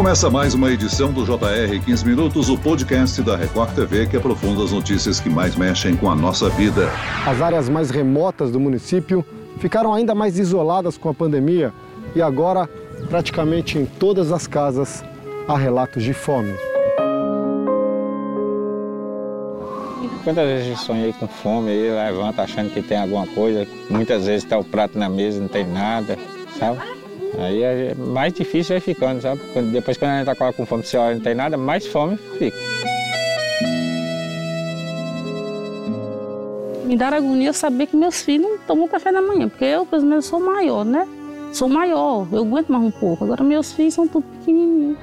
[0.00, 4.64] Começa mais uma edição do JR 15 Minutos, o podcast da Record TV que aprofunda
[4.64, 6.88] as notícias que mais mexem com a nossa vida.
[7.26, 9.22] As áreas mais remotas do município
[9.58, 11.70] ficaram ainda mais isoladas com a pandemia
[12.16, 12.66] e agora,
[13.10, 15.04] praticamente em todas as casas,
[15.46, 16.54] há relatos de fome.
[20.24, 24.56] Quantas vezes sonhei com fome, aí levanta achando que tem alguma coisa, muitas vezes está
[24.56, 26.18] o prato na mesa, não tem nada,
[26.58, 26.99] sabe?
[27.38, 29.40] Aí é mais difícil vai ficando, sabe?
[29.72, 32.56] Depois quando a gente tá com fome, se olha não tem nada, mais fome fica.
[36.84, 40.04] Me dá agonia saber que meus filhos não tomam café da manhã, porque eu, pelo
[40.04, 41.06] menos, sou maior, né?
[41.52, 43.24] Sou maior, eu aguento mais um pouco.
[43.24, 44.98] Agora meus filhos são tudo pequenininhos.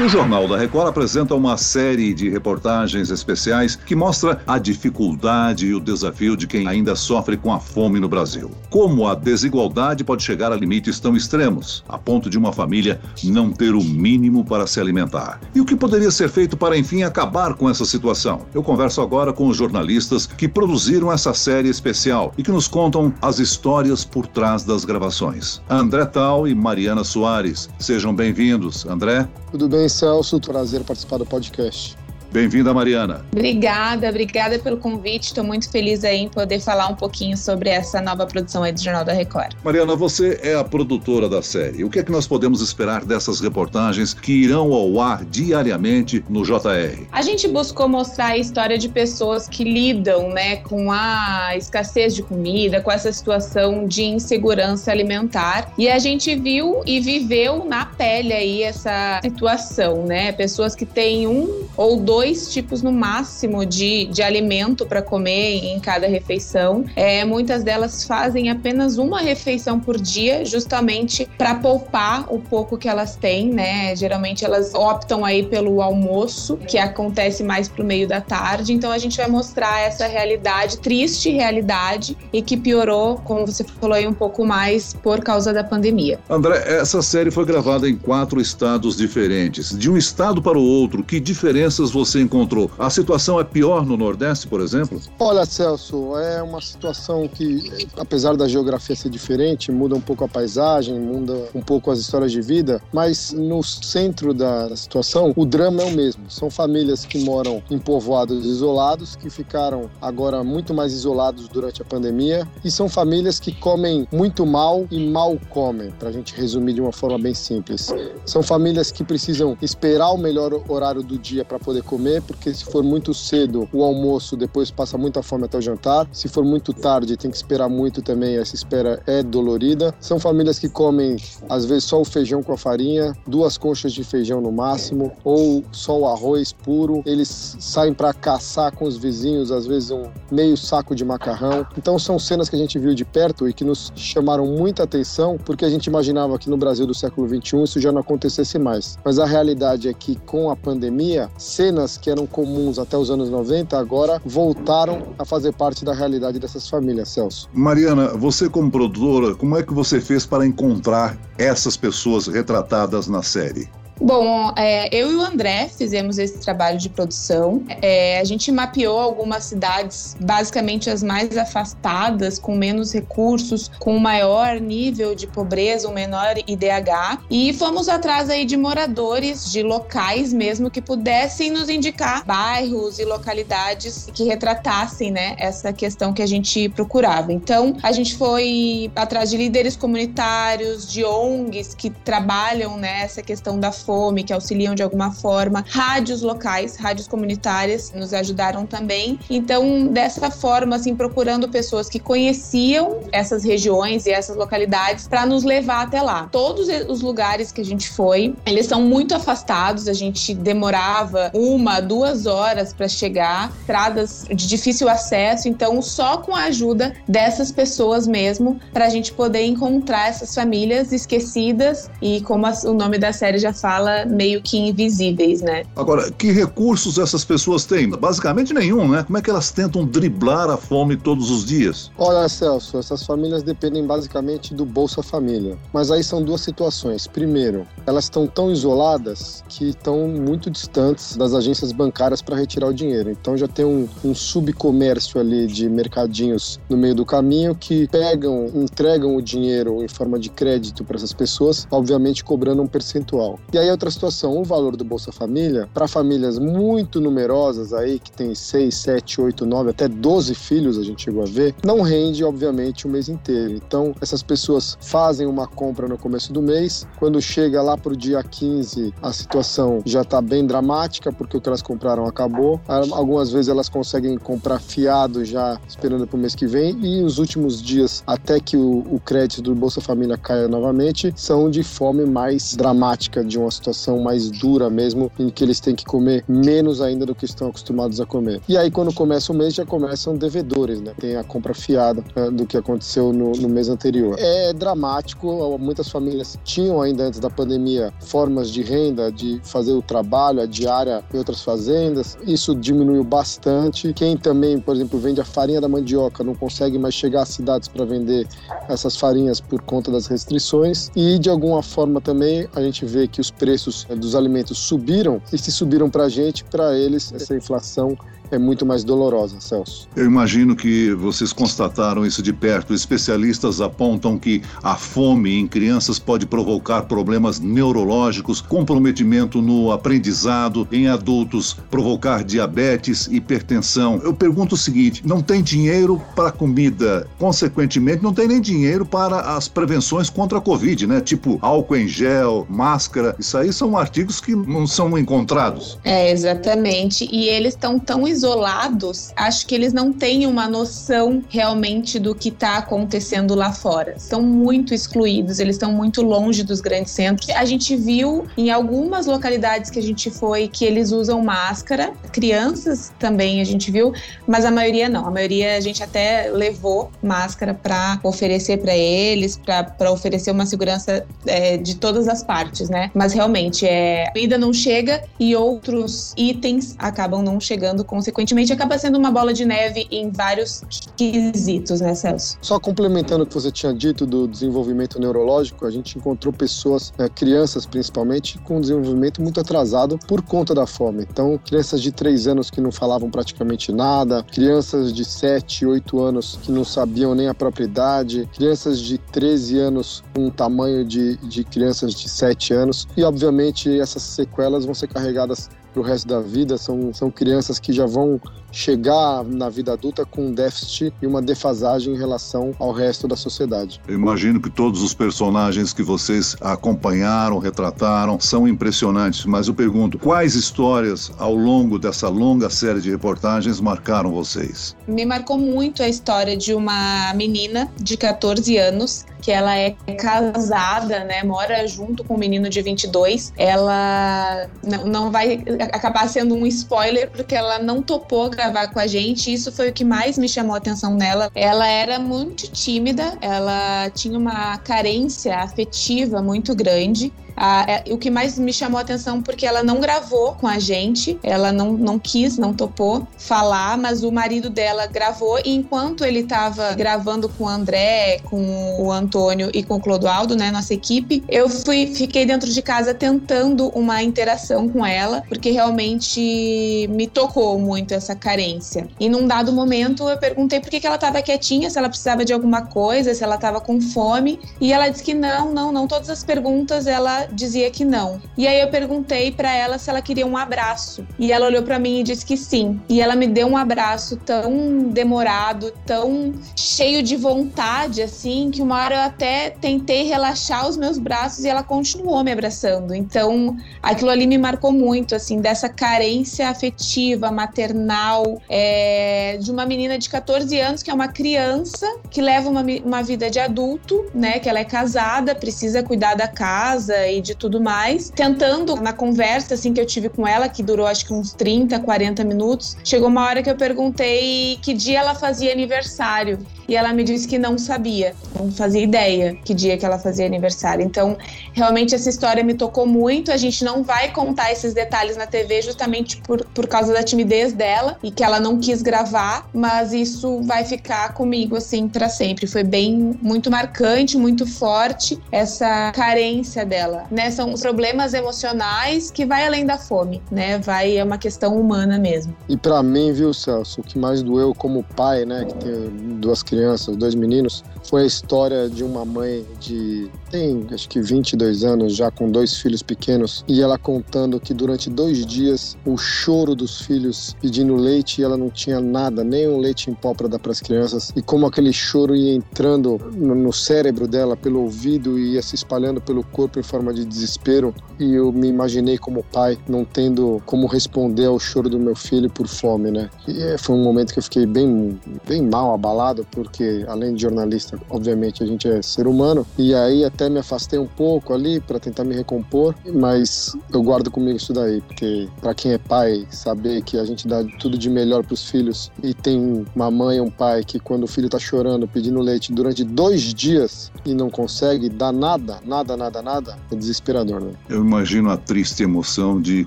[0.00, 5.74] O Jornal da Record apresenta uma série de reportagens especiais que mostra a dificuldade e
[5.74, 8.50] o desafio de quem ainda sofre com a fome no Brasil.
[8.70, 13.50] Como a desigualdade pode chegar a limites tão extremos, a ponto de uma família não
[13.50, 15.40] ter o mínimo para se alimentar.
[15.54, 18.42] E o que poderia ser feito para, enfim, acabar com essa situação?
[18.54, 23.12] Eu converso agora com os jornalistas que produziram essa série especial e que nos contam
[23.20, 25.60] as histórias por trás das gravações.
[25.68, 27.68] André Tal e Mariana Soares.
[27.80, 28.77] Sejam bem-vindos.
[28.86, 29.26] André?
[29.50, 30.40] Tudo bem, Celso?
[30.40, 31.96] Prazer participar do podcast.
[32.30, 33.24] Bem-vinda, Mariana.
[33.32, 35.28] Obrigada, obrigada pelo convite.
[35.28, 38.82] Estou muito feliz aí em poder falar um pouquinho sobre essa nova produção aí do
[38.82, 39.54] Jornal da Record.
[39.64, 41.84] Mariana, você é a produtora da série.
[41.84, 46.44] O que é que nós podemos esperar dessas reportagens que irão ao ar diariamente no
[46.44, 47.06] JR?
[47.10, 52.22] A gente buscou mostrar a história de pessoas que lidam, né, com a escassez de
[52.22, 55.72] comida, com essa situação de insegurança alimentar.
[55.78, 60.30] E a gente viu e viveu na pele aí essa situação, né?
[60.32, 65.64] Pessoas que têm um ou dois dois tipos no máximo de, de alimento para comer
[65.64, 66.84] em cada refeição.
[66.96, 72.88] É, muitas delas fazem apenas uma refeição por dia, justamente para poupar o pouco que
[72.88, 73.94] elas têm, né?
[73.94, 78.72] Geralmente elas optam aí pelo almoço, que acontece mais pro meio da tarde.
[78.72, 83.94] Então a gente vai mostrar essa realidade, triste realidade, e que piorou, como você falou
[83.94, 86.18] aí, um pouco mais por causa da pandemia.
[86.28, 89.70] André, essa série foi gravada em quatro estados diferentes.
[89.78, 92.70] De um estado para o outro, que diferenças você você encontrou?
[92.78, 95.00] A situação é pior no Nordeste, por exemplo?
[95.18, 100.28] Olha, Celso, é uma situação que, apesar da geografia ser diferente, muda um pouco a
[100.28, 105.82] paisagem, muda um pouco as histórias de vida, mas no centro da situação, o drama
[105.82, 106.30] é o mesmo.
[106.30, 111.84] São famílias que moram em povoados isolados, que ficaram agora muito mais isolados durante a
[111.84, 116.74] pandemia, e são famílias que comem muito mal e mal comem, para a gente resumir
[116.74, 117.92] de uma forma bem simples.
[118.24, 122.54] São famílias que precisam esperar o melhor horário do dia para poder comer comer, porque
[122.54, 126.08] se for muito cedo, o almoço depois passa muita fome até o jantar.
[126.12, 129.92] Se for muito tarde, tem que esperar muito também, essa espera é dolorida.
[129.98, 131.16] São famílias que comem,
[131.48, 135.64] às vezes, só o feijão com a farinha, duas conchas de feijão no máximo, ou
[135.72, 137.02] só o arroz puro.
[137.04, 141.66] Eles saem para caçar com os vizinhos, às vezes, um meio saco de macarrão.
[141.76, 145.36] Então, são cenas que a gente viu de perto e que nos chamaram muita atenção,
[145.44, 148.96] porque a gente imaginava que no Brasil do século XXI isso já não acontecesse mais.
[149.04, 153.30] Mas a realidade é que, com a pandemia, cenas que eram comuns até os anos
[153.30, 157.48] 90 agora voltaram a fazer parte da realidade dessas famílias, Celso.
[157.52, 163.22] Mariana, você como produtora, como é que você fez para encontrar essas pessoas retratadas na
[163.22, 163.68] série?
[164.00, 167.62] Bom, é, eu e o André fizemos esse trabalho de produção.
[167.82, 174.60] É, a gente mapeou algumas cidades, basicamente as mais afastadas, com menos recursos, com maior
[174.60, 180.70] nível de pobreza, um menor IDH, e fomos atrás aí de moradores, de locais mesmo
[180.70, 186.68] que pudessem nos indicar bairros e localidades que retratassem, né, essa questão que a gente
[186.68, 187.32] procurava.
[187.32, 193.58] Então, a gente foi atrás de líderes comunitários, de ONGs que trabalham nessa né, questão
[193.58, 199.18] da fome, que auxiliam de alguma forma, rádios locais, rádios comunitárias nos ajudaram também.
[199.30, 205.42] Então, dessa forma, assim, procurando pessoas que conheciam essas regiões e essas localidades para nos
[205.42, 206.28] levar até lá.
[206.30, 211.80] Todos os lugares que a gente foi, eles são muito afastados, a gente demorava uma,
[211.80, 218.06] duas horas para chegar, estradas de difícil acesso, então só com a ajuda dessas pessoas
[218.06, 223.38] mesmo para a gente poder encontrar essas famílias esquecidas e como o nome da série
[223.38, 225.64] já fala, fala meio que invisíveis, né?
[225.76, 227.88] Agora, que recursos essas pessoas têm?
[227.90, 229.04] Basicamente nenhum, né?
[229.04, 231.90] Como é que elas tentam driblar a fome todos os dias?
[231.96, 235.56] Olha, Celso, essas famílias dependem basicamente do Bolsa Família.
[235.72, 237.06] Mas aí são duas situações.
[237.06, 242.74] Primeiro, elas estão tão isoladas que estão muito distantes das agências bancárias para retirar o
[242.74, 243.10] dinheiro.
[243.10, 248.46] Então já tem um, um subcomércio ali de mercadinhos no meio do caminho que pegam,
[248.54, 253.38] entregam o dinheiro em forma de crédito para essas pessoas, obviamente cobrando um percentual.
[253.52, 257.98] E aí aí outra situação, o valor do Bolsa Família, para famílias muito numerosas aí,
[257.98, 261.82] que tem 6, 7, 8, 9, até 12 filhos, a gente chegou a ver, não
[261.82, 263.54] rende, obviamente, o mês inteiro.
[263.54, 267.96] Então, essas pessoas fazem uma compra no começo do mês, quando chega lá para o
[267.96, 272.60] dia 15, a situação já está bem dramática, porque o que elas compraram acabou.
[272.66, 277.18] Algumas vezes elas conseguem comprar fiado já esperando para o mês que vem, e os
[277.18, 282.04] últimos dias, até que o, o crédito do Bolsa Família caia novamente, são de fome
[282.04, 286.80] mais dramática, de uma situação mais dura mesmo, em que eles têm que comer menos
[286.80, 288.40] ainda do que estão acostumados a comer.
[288.48, 290.92] E aí, quando começa o mês, já começam devedores, né?
[290.98, 294.16] Tem a compra fiada uh, do que aconteceu no, no mês anterior.
[294.18, 299.82] É dramático, muitas famílias tinham ainda antes da pandemia formas de renda, de fazer o
[299.82, 302.16] trabalho, a diária em outras fazendas.
[302.26, 303.92] Isso diminuiu bastante.
[303.92, 307.68] Quem também, por exemplo, vende a farinha da mandioca, não consegue mais chegar às cidades
[307.68, 308.26] para vender
[308.68, 310.90] essas farinhas por conta das restrições.
[310.94, 315.20] E de alguma forma também a gente vê que os preços eh, dos alimentos subiram
[315.32, 317.96] e se subiram para a gente, para eles essa inflação
[318.30, 319.88] é muito mais dolorosa, Celso.
[319.96, 322.74] Eu imagino que vocês constataram isso de perto.
[322.74, 330.88] Especialistas apontam que a fome em crianças pode provocar problemas neurológicos, comprometimento no aprendizado, em
[330.88, 334.00] adultos provocar diabetes, hipertensão.
[334.02, 339.36] Eu pergunto o seguinte: não tem dinheiro para comida, consequentemente, não tem nem dinheiro para
[339.36, 341.00] as prevenções contra a Covid, né?
[341.00, 343.14] Tipo álcool em gel, máscara.
[343.18, 345.78] Isso aí são artigos que não são encontrados.
[345.84, 347.08] É, exatamente.
[347.10, 352.28] E eles estão tão isolados, acho que eles não têm uma noção realmente do que
[352.28, 353.94] está acontecendo lá fora.
[353.96, 357.30] Estão muito excluídos, eles estão muito longe dos grandes centros.
[357.30, 362.92] A gente viu em algumas localidades que a gente foi que eles usam máscara, crianças
[362.98, 363.92] também a gente viu,
[364.26, 365.06] mas a maioria não.
[365.06, 371.06] A maioria a gente até levou máscara para oferecer para eles, para oferecer uma segurança
[371.26, 372.90] é, de todas as partes, né?
[372.94, 378.52] Mas realmente é, a comida não chega e outros itens acabam não chegando com consequentemente,
[378.52, 380.62] acaba sendo uma bola de neve em vários
[380.96, 382.38] quesitos, né, Celso?
[382.40, 387.08] Só complementando o que você tinha dito do desenvolvimento neurológico, a gente encontrou pessoas, né,
[387.08, 391.06] crianças principalmente, com desenvolvimento muito atrasado por conta da fome.
[391.08, 396.38] Então, crianças de 3 anos que não falavam praticamente nada, crianças de 7, 8 anos
[396.42, 401.44] que não sabiam nem a propriedade, crianças de 13 anos com um tamanho de, de
[401.44, 402.86] crianças de 7 anos.
[402.96, 406.58] E, obviamente, essas sequelas vão ser carregadas para o resto da vida.
[406.58, 411.20] São, são crianças que já vão chegar na vida adulta com um déficit e uma
[411.20, 413.80] defasagem em relação ao resto da sociedade.
[413.86, 419.98] Eu imagino que todos os personagens que vocês acompanharam, retrataram, são impressionantes, mas eu pergunto,
[419.98, 424.76] quais histórias ao longo dessa longa série de reportagens marcaram vocês?
[424.86, 431.04] Me marcou muito a história de uma menina de 14 anos que ela é casada,
[431.04, 433.32] né, mora junto com um menino de 22.
[433.36, 434.48] Ela
[434.86, 439.32] não vai acabar sendo um spoiler porque ela não topou gravar com a gente.
[439.32, 441.28] Isso foi o que mais me chamou a atenção nela.
[441.34, 447.12] Ela era muito tímida, ela tinha uma carência afetiva muito grande.
[447.38, 451.18] É, o que mais me chamou a atenção porque ela não gravou com a gente,
[451.22, 456.20] ela não, não quis, não topou falar, mas o marido dela gravou e enquanto ele
[456.20, 461.22] estava gravando com o André, com o Antônio e com o Clodoaldo, né, nossa equipe,
[461.28, 467.58] eu fui fiquei dentro de casa tentando uma interação com ela, porque realmente me tocou
[467.58, 468.88] muito essa carência.
[468.98, 472.24] E num dado momento eu perguntei por que, que ela estava quietinha, se ela precisava
[472.24, 475.86] de alguma coisa, se ela estava com fome, e ela disse que não, não, não,
[475.86, 478.20] todas as perguntas ela dizia que não.
[478.36, 481.06] E aí eu perguntei para ela se ela queria um abraço.
[481.18, 482.80] E ela olhou para mim e disse que sim.
[482.88, 488.82] E ela me deu um abraço tão demorado, tão cheio de vontade, assim, que uma
[488.82, 492.94] hora eu até tentei relaxar os meus braços e ela continuou me abraçando.
[492.94, 499.98] Então, aquilo ali me marcou muito, assim, dessa carência afetiva, maternal, é, de uma menina
[499.98, 504.38] de 14 anos que é uma criança que leva uma, uma vida de adulto, né?
[504.38, 509.54] Que ela é casada, precisa cuidar da casa e de tudo mais, tentando na conversa
[509.54, 513.08] assim que eu tive com ela, que durou acho que uns 30, 40 minutos, chegou
[513.08, 517.38] uma hora que eu perguntei que dia ela fazia aniversário e ela me disse que
[517.38, 520.84] não sabia, não fazia ideia que dia que ela fazia aniversário.
[520.84, 521.16] Então,
[521.54, 523.32] realmente essa história me tocou muito.
[523.32, 527.54] A gente não vai contar esses detalhes na TV justamente por, por causa da timidez
[527.54, 532.46] dela e que ela não quis gravar, mas isso vai ficar comigo assim para sempre.
[532.46, 537.30] Foi bem muito marcante, muito forte essa carência dela, né?
[537.30, 540.58] São problemas emocionais que vai além da fome, né?
[540.58, 542.36] Vai é uma questão humana mesmo.
[542.46, 546.42] E para mim, viu, Celso, o que mais doeu como pai, né, que tem duas
[546.42, 546.57] crianças
[546.96, 552.10] dois meninos, foi a história de uma mãe de tem acho que 22 anos já
[552.10, 557.36] com dois filhos pequenos e ela contando que durante dois dias o choro dos filhos
[557.40, 560.52] pedindo leite e ela não tinha nada, nem um leite em pó para dar para
[560.52, 565.34] as crianças e como aquele choro ia entrando no, no cérebro dela pelo ouvido e
[565.34, 569.58] ia se espalhando pelo corpo em forma de desespero e eu me imaginei como pai
[569.68, 573.10] não tendo como responder ao choro do meu filho por fome, né?
[573.26, 577.22] E é, foi um momento que eu fiquei bem bem mal abalado porque além de
[577.22, 581.60] jornalista, obviamente a gente é ser humano e aí até me afastei um pouco ali
[581.60, 586.26] para tentar me recompor, mas eu guardo comigo isso daí, porque para quem é pai,
[586.30, 590.20] saber que a gente dá tudo de melhor para os filhos e tem uma mãe
[590.20, 594.30] um pai que quando o filho tá chorando, pedindo leite durante dois dias e não
[594.30, 597.52] consegue dar nada, nada, nada, nada, é desesperador, né?
[597.68, 599.66] Eu imagino a triste emoção de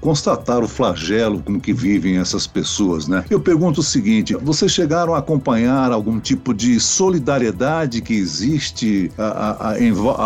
[0.00, 3.24] constatar o flagelo com que vivem essas pessoas, né?
[3.30, 9.24] Eu pergunto o seguinte: vocês chegaram a acompanhar algum tipo de solidariedade que existe a,
[9.24, 9.80] a, a,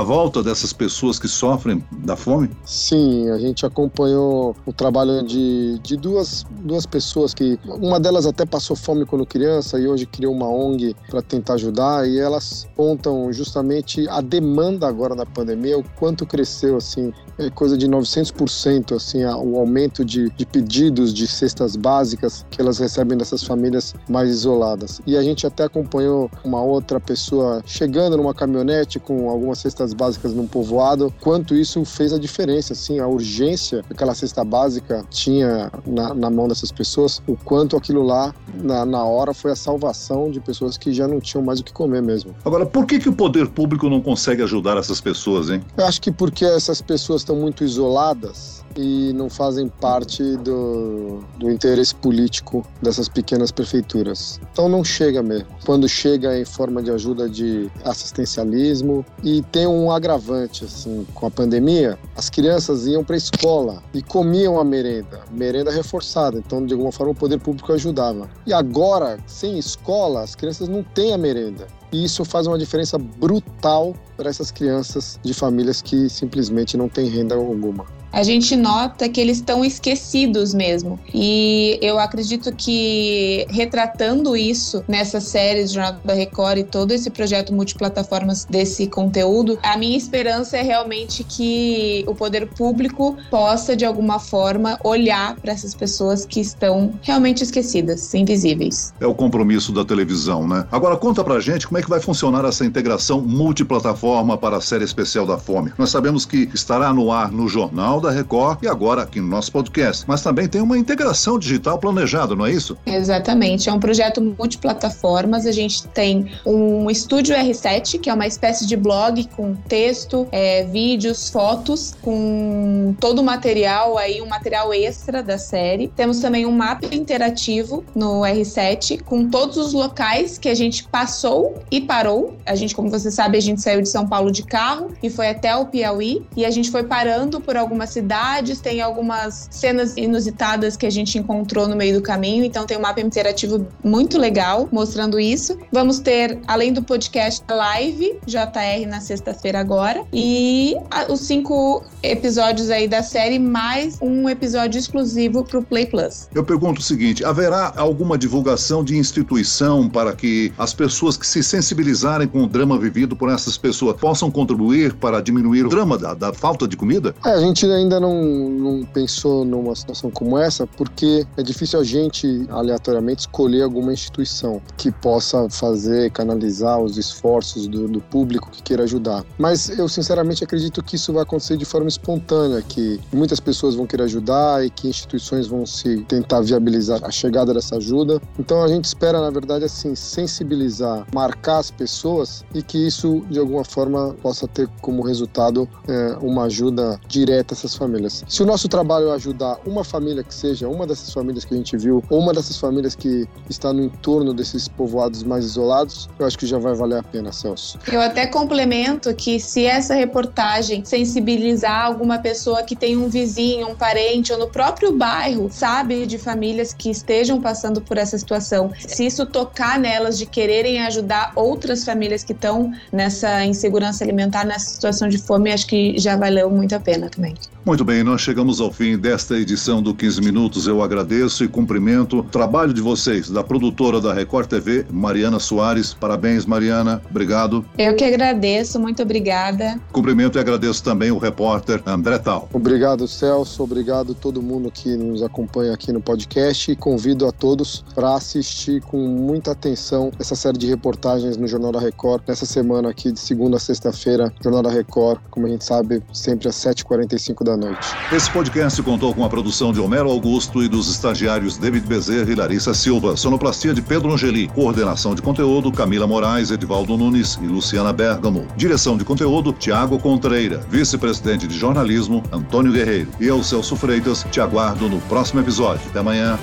[0.08, 2.48] volta dessas pessoas que sofrem da fome?
[2.64, 8.46] Sim, a gente acompanhou o trabalho de, de duas, duas pessoas que uma delas até
[8.46, 13.30] passou fome quando criança e hoje criou uma ONG para tentar ajudar e elas contam
[13.34, 19.22] justamente a demanda agora na pandemia, o quanto cresceu assim, é coisa de 900% assim,
[19.26, 25.02] o aumento de, de pedidos de cestas básicas que elas recebem dessas famílias mais isoladas.
[25.06, 30.33] E a gente até acompanhou uma outra pessoa chegando numa caminhonete com algumas cestas básicas
[30.33, 35.71] num povoado, quanto isso fez a diferença, assim, a urgência que aquela cesta básica tinha
[35.85, 40.31] na, na mão dessas pessoas, o quanto aquilo lá, na, na hora, foi a salvação
[40.31, 42.35] de pessoas que já não tinham mais o que comer mesmo.
[42.45, 45.62] Agora, por que, que o poder público não consegue ajudar essas pessoas, hein?
[45.76, 51.50] Eu acho que porque essas pessoas estão muito isoladas e não fazem parte do, do
[51.50, 54.40] interesse político dessas pequenas prefeituras.
[54.52, 55.49] Então não chega mesmo.
[55.66, 61.30] Quando chega em forma de ajuda de assistencialismo e tem um agravante assim com a
[61.30, 66.38] pandemia, as crianças iam para a escola e comiam a merenda, merenda reforçada.
[66.38, 68.30] Então de alguma forma o poder público ajudava.
[68.47, 71.66] E agora, sem escola, as crianças não têm a merenda.
[71.92, 77.09] E isso faz uma diferença brutal para essas crianças de famílias que simplesmente não têm
[77.09, 80.99] renda alguma a gente nota que eles estão esquecidos mesmo.
[81.12, 87.11] E eu acredito que retratando isso nessa série de Jornada da Record e todo esse
[87.11, 93.85] projeto multiplataformas desse conteúdo, a minha esperança é realmente que o poder público possa, de
[93.85, 98.92] alguma forma, olhar para essas pessoas que estão realmente esquecidas, invisíveis.
[99.00, 100.66] É o compromisso da televisão, né?
[100.73, 104.85] Agora conta pra gente como é que vai funcionar essa integração multiplataforma para a série
[104.85, 105.73] especial da fome.
[105.78, 109.52] Nós sabemos que estará no ar no jornal da Record e agora aqui no nosso
[109.52, 110.04] podcast.
[110.06, 112.76] Mas também tem uma integração digital planejada, não é isso?
[112.85, 113.68] Exatamente.
[113.68, 115.47] É um projeto multiplataformas.
[115.47, 120.64] A gente tem um estúdio R7, que é uma espécie de blog com texto, é,
[120.64, 125.88] vídeos, fotos, com todo o material aí, um material extra da série.
[125.88, 131.62] Temos também um mapa interativo no R7 com todos os locais que a gente passou
[131.70, 132.37] e parou.
[132.46, 135.28] A gente, como você sabe, a gente saiu de São Paulo de carro e foi
[135.28, 140.76] até o Piauí e a gente foi parando por algumas cidades, tem algumas cenas inusitadas
[140.76, 144.68] que a gente encontrou no meio do caminho, então tem um mapa interativo muito legal
[144.72, 145.58] mostrando isso.
[145.72, 150.76] Vamos ter, além do podcast, live JR na sexta-feira agora e
[151.08, 156.28] os cinco episódios aí da série, mais um episódio exclusivo para o Play Plus.
[156.34, 161.42] Eu pergunto o seguinte: haverá alguma divulgação de instituição para que as pessoas que se
[161.58, 166.14] sensibilizarem com o drama vivido por essas pessoas possam contribuir para diminuir o drama da,
[166.14, 167.14] da falta de comida?
[167.24, 171.84] É, a gente ainda não, não pensou numa situação como essa, porque é difícil a
[171.84, 178.62] gente aleatoriamente escolher alguma instituição que possa fazer, canalizar os esforços do, do público que
[178.62, 179.24] queira ajudar.
[179.36, 183.86] Mas eu sinceramente acredito que isso vai acontecer de forma espontânea, que muitas pessoas vão
[183.86, 188.20] querer ajudar e que instituições vão se tentar viabilizar a chegada dessa ajuda.
[188.38, 193.38] Então a gente espera, na verdade, assim, sensibilizar, marcar as pessoas e que isso de
[193.38, 198.25] alguma forma possa ter como resultado é, uma ajuda direta a essas famílias.
[198.28, 201.57] Se o nosso trabalho é ajudar uma família que seja, uma dessas famílias que a
[201.57, 206.26] gente viu, ou uma dessas famílias que está no entorno desses povoados mais isolados, eu
[206.26, 207.78] acho que já vai valer a pena, Celso.
[207.90, 213.75] Eu até complemento que se essa reportagem sensibilizar alguma pessoa que tem um vizinho, um
[213.75, 219.07] parente ou no próprio bairro, sabe, de famílias que estejam passando por essa situação, se
[219.07, 225.09] isso tocar nelas de quererem ajudar outras famílias que estão nessa insegurança alimentar, nessa situação
[225.09, 227.35] de fome, acho que já valeu muito a pena também.
[227.68, 230.66] Muito bem, nós chegamos ao fim desta edição do 15 Minutos.
[230.66, 235.92] Eu agradeço e cumprimento o trabalho de vocês, da produtora da Record TV, Mariana Soares.
[235.92, 237.02] Parabéns, Mariana.
[237.10, 237.62] Obrigado.
[237.76, 239.78] Eu que agradeço, muito obrigada.
[239.92, 242.48] Cumprimento e agradeço também o repórter André Tal.
[242.54, 243.62] Obrigado, Celso.
[243.64, 248.14] Obrigado a todo mundo que nos acompanha aqui no podcast e convido a todos para
[248.14, 253.12] assistir com muita atenção essa série de reportagens no Jornal da Record nessa semana aqui
[253.12, 257.57] de segunda a sexta-feira, Jornal da Record, como a gente sabe, sempre às 7h45 da
[257.58, 257.88] noite.
[258.12, 262.34] Esse podcast contou com a produção de Homero Augusto e dos estagiários David Bezerra e
[262.34, 267.92] Larissa Silva, sonoplastia de Pedro Angeli, coordenação de conteúdo Camila Moraes, Edivaldo Nunes e Luciana
[267.92, 273.10] Bergamo, direção de conteúdo Tiago Contreira, vice-presidente de jornalismo Antônio Guerreiro.
[273.20, 275.82] E eu, Celso Freitas, te aguardo no próximo episódio.
[275.90, 276.38] Até amanhã.